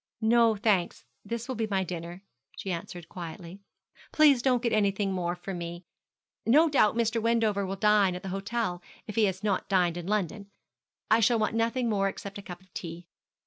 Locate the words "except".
12.09-12.39